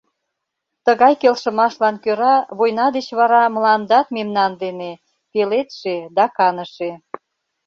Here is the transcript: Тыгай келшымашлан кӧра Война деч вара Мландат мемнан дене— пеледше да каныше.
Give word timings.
Тыгай 0.85 1.13
келшымашлан 1.21 1.95
кӧра 2.03 2.35
Война 2.57 2.85
деч 2.95 3.07
вара 3.19 3.43
Мландат 3.53 4.07
мемнан 4.15 4.51
дене— 4.63 4.91
пеледше 5.31 5.95
да 6.17 6.25
каныше. 6.37 6.91